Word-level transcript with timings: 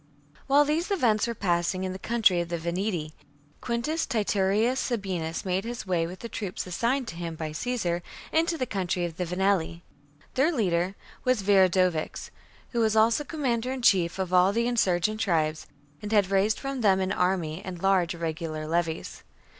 While 0.47 0.65
these 0.65 0.89
events 0.89 1.27
were 1.27 1.35
passing 1.35 1.83
in 1.83 1.93
the 1.93 1.99
country 1.99 2.41
of 2.41 2.49
the 2.49 2.57
Veneti, 2.57 3.11
Quintus 3.61 4.07
Titurius 4.07 4.79
Sabinus 4.79 5.45
made 5.45 5.63
his 5.63 5.85
way 5.85 6.07
with 6.07 6.21
the 6.21 6.27
troops 6.27 6.65
assigned 6.65 7.07
to 7.09 7.15
him 7.15 7.35
by 7.35 7.51
Caesar 7.51 8.01
into 8.31 8.57
the 8.57 8.65
country 8.65 9.05
of 9.05 9.17
the 9.17 9.25
Venelli. 9.25 9.83
Their 10.33 10.51
leader 10.51 10.95
was 11.23 11.43
Viridovix, 11.43 12.31
who 12.71 12.79
was 12.79 12.95
also 12.95 13.23
commander 13.23 13.71
in 13.71 13.83
chief 13.83 14.17
of 14.17 14.33
all 14.33 14.51
the 14.51 14.65
insurgent 14.65 15.19
tribes, 15.19 15.67
and 16.01 16.11
had 16.11 16.31
raised 16.31 16.59
from 16.59 16.81
them 16.81 16.99
an 16.99 17.11
army 17.11 17.61
and 17.63 17.79
large 17.83 18.15
irregular 18.15 18.65
levies. 18.65 19.21